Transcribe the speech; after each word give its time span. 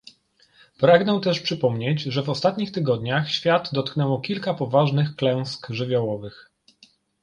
Pragnę 0.77 1.21
też 1.21 1.39
przypomnieć, 1.39 2.01
że 2.01 2.23
w 2.23 2.29
ostatnich 2.29 2.71
tygodniach 2.71 3.29
świat 3.31 3.69
dotknęło 3.73 4.19
kilka 4.21 4.53
poważnych 4.53 5.15
klęsk 5.15 5.67
żywiołowych 5.69 6.49